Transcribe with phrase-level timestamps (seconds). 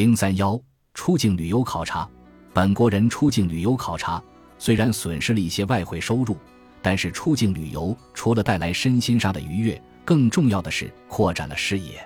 [0.00, 0.58] 零三幺
[0.94, 2.08] 出境旅游考察，
[2.54, 4.22] 本国人出境旅游考察
[4.58, 6.38] 虽然损失了一些外汇收入，
[6.80, 12.02] 但是出境旅游除了带来身心上的愉悦，更重要的是扩展了视野。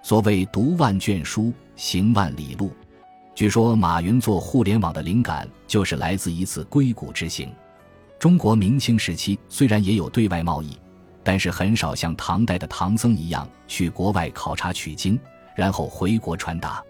[0.00, 2.70] 所谓读万卷书，行万里路。
[3.34, 7.52] 据说马云做互联网的灵感就是来自一次硅谷之行。
[8.16, 10.78] 中国明清时期虽然也有对外贸易，
[11.24, 15.18] 但是很少像唐代的唐僧一样去国外考察取经，
[15.56, 16.80] 然后回国传达。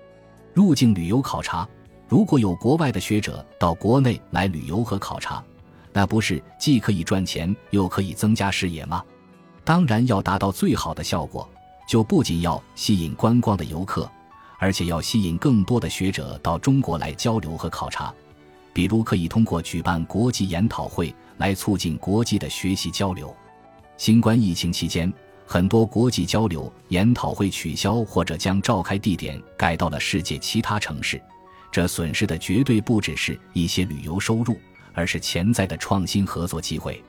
[0.55, 1.69] 入境旅游考察，
[2.09, 5.45] 如果有国外的学者到国内来旅游和考察，
[5.93, 9.05] 那不是既可以赚钱又可以增加视野吗？
[9.65, 11.49] 当然要达到最好的效果，
[11.89, 14.09] 就不仅要吸引观光的游客。
[14.57, 18.15] 而且要吸引更多的学者到中国来交流和考察，
[18.73, 23.35] 比如可以通过举办国际研讨会来促进国际的学习交流。
[23.99, 25.13] 新冠疫情期间，
[25.47, 31.21] 很多国际交流研讨会取消或者将召开地点改到了世界其他城市，
[31.71, 34.57] 这损失的绝对不只是一些旅游收入，
[34.95, 37.03] 而是潜在的创新合作机会。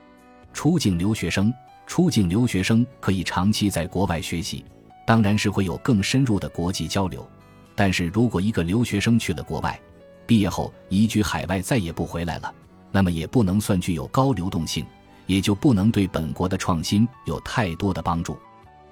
[0.53, 1.53] 出境留学生，
[1.87, 4.63] 出境留学生可以长期在国外学习，
[5.05, 7.27] 当然是会有更深入的国际交流。
[7.73, 9.79] 但是如果一个留学生去了国外，
[10.25, 12.53] 毕业后移居海外再也不回来了，
[12.91, 14.85] 那么也不能算具有高流动性，
[15.25, 18.37] 也就不能对本国的创新有太多的帮助。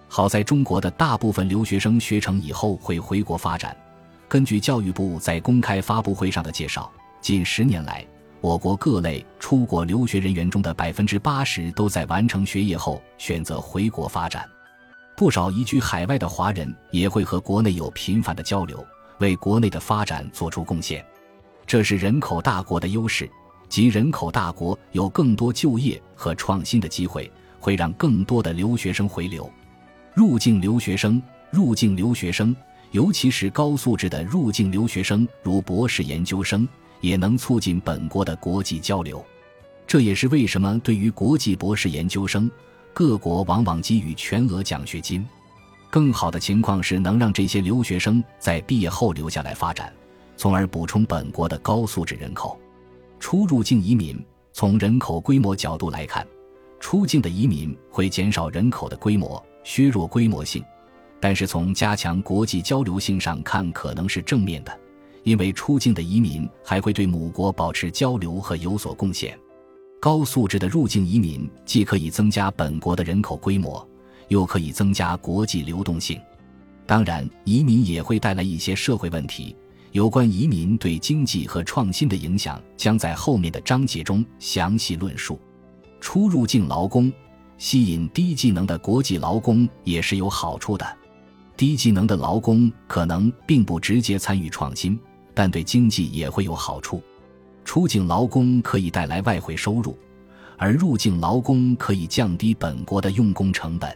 [0.08, 3.76] 好在中国的大部分留学生学成以后会回国发展。
[4.28, 8.06] 根据教育部在公开发布会上的介绍，近十年来，
[8.42, 14.48] 我国各类出国留学人员中的百分之八十都在完成学业后选择回国发展。
[15.16, 18.84] 不少移居海外的华人也会和国内有频繁的交流，
[19.20, 21.06] 为国内的发展做出贡献。
[21.66, 23.30] 这是人口大国的优势，
[23.70, 29.52] 即人口大国有更多就业和创新的机会，会让更多的留学生回流。
[30.14, 32.56] 入境留学生，入境留学生，
[32.92, 36.68] 尤其是高素质的入境留学生，如博士研究生，
[37.02, 39.24] 也能促进本国的国际交流。
[39.88, 42.50] 这也是为什么对于国际博士研究生。
[42.96, 45.26] 各国往往给予全额奖学金，
[45.90, 49.92] 更好的情况是能让这些留学生在毕业后留下来发展，
[50.38, 52.56] 从而补充本国的高素质人口。
[53.24, 56.28] 出入境移民从人口规模角度来看，
[56.82, 60.62] 出境的移民会减少人口的规模，削弱规模性；
[61.22, 64.78] 但是从加强国际交流性上看，可能是正面的，
[65.24, 69.40] 因为出境的移民还会对母国保持交流和有所贡献。
[70.02, 73.88] 高素质的入境移民既可以增加本国的人口规模，
[74.28, 76.20] 又可以增加国际流动性。
[76.86, 79.56] 当然，移民也会带来一些社会问题。
[79.94, 85.40] 有关移民对经济和创新的影响，将在后面的章节中详细论述。
[86.02, 87.14] 出入境劳工
[87.60, 90.98] 吸引低技能的国际劳工也是有好处的。
[91.56, 95.00] 低技能的劳工可能并不直接参与创新，
[95.32, 97.00] 但对经济也会有好处。
[97.64, 99.96] 出境劳工可以带来外汇收入，
[100.58, 103.96] 而入境劳工可以降低本国的用工成本。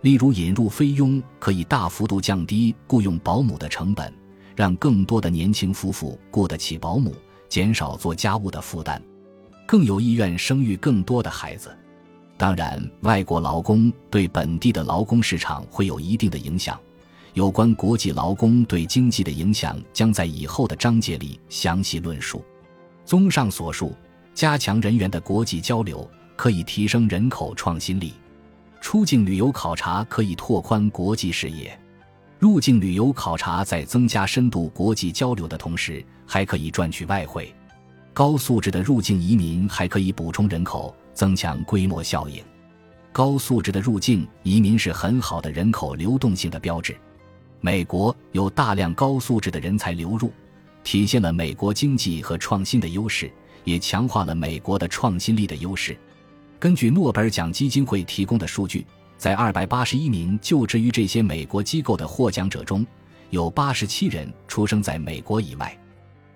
[0.00, 4.12] 例如，引入菲佣可以大幅度降低雇佣保姆的成本，
[4.60, 7.14] 让更多的年轻夫妇雇得起保姆，
[7.48, 9.00] 减少做家务的负担，
[9.66, 11.74] 更有意愿生育更多的孩子。
[12.36, 16.78] 当然，外国劳工对本地的劳工市场会有一定的影响。
[17.32, 22.44] 有关国际劳工对经济的影响，将在以后的章节里详细论述。
[23.06, 23.96] 综上所述，
[24.34, 26.06] 加强人员的国际交流
[26.36, 28.10] 可以提升人口创新力；
[28.82, 31.70] 出境旅游考察可以拓宽国际视野；
[32.40, 37.54] 入境旅游考察在增加深度国际交流的同时，还可以赚取外汇。
[38.14, 42.42] 高素质的入境移民还可以补充人口，增强规模效应。
[43.12, 46.96] 高素质的入境移民是很好的人口流动性的标志。
[47.60, 50.32] 美国有大量高素质的人才流入。
[50.82, 53.30] 体现了美国经济和创新的优势，
[53.64, 55.94] 也强化了美国的创新力的优势。
[56.58, 58.86] 根据诺贝尔奖基金会提供的数据，
[59.20, 62.86] 在二百八十一名就职于这些美国机构的获奖者中，
[63.28, 65.78] 有八十七人出生在美国以外。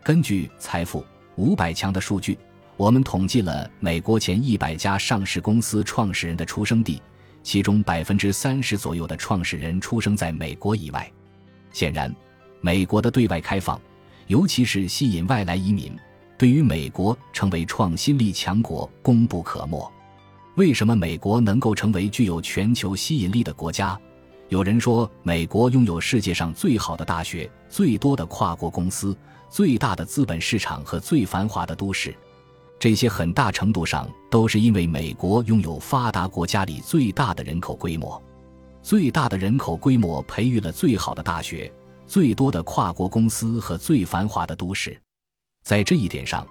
[0.02, 1.02] 根据财富
[1.36, 2.38] 五百强的数据，
[2.76, 7.00] 我们统计了美国前一百家上市公司创始人的出生地，
[7.42, 11.10] 其中百分之三十左右的创始人出生在美国以外。
[11.72, 12.14] 显然，
[12.60, 13.80] 美国的对外开放。
[14.26, 15.90] 尤其是吸引外来移民，
[16.36, 19.90] 对于美国成为创新力强国功不可没。
[20.56, 23.98] 为什么美国能够成为具有全球吸引力的国家？
[24.50, 29.16] 有人说，美国拥有世界上最好的大学、最多的跨国公司、
[29.50, 32.14] 最大的资本市场和最繁华的都市。
[32.78, 38.22] 这些很大程度上都是因为美国拥有发达国家里最大的人口规模，
[38.80, 41.72] 最大的人口规模培育了最好的大学。
[42.06, 44.96] 最多的跨国公司和最繁华的都市。
[45.64, 46.46] 在这一点上，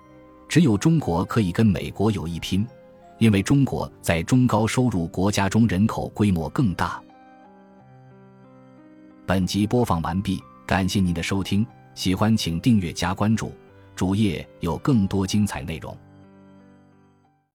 [0.50, 2.68] 只有中国可以跟美国有一拼，
[3.18, 7.02] 因为中国在中高收入国家中人口规模更大。
[9.26, 11.66] 本集播放完毕，感谢您的收听，
[11.96, 13.54] 喜欢请订阅加关注，
[13.96, 15.98] 主页有更多精彩内容。